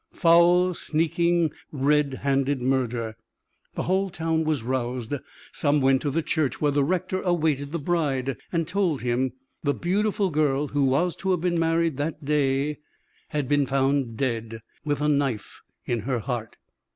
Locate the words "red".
1.71-2.11